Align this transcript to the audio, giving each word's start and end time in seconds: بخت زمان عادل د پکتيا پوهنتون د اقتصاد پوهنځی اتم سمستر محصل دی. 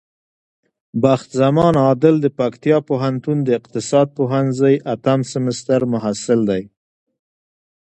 بخت 1.03 1.29
زمان 1.41 1.73
عادل 1.85 2.15
د 2.21 2.27
پکتيا 2.39 2.77
پوهنتون 2.89 3.37
د 3.43 3.49
اقتصاد 3.59 4.07
پوهنځی 4.17 4.75
اتم 4.93 5.19
سمستر 5.33 5.81
محصل 5.93 6.39
دی. 6.49 6.63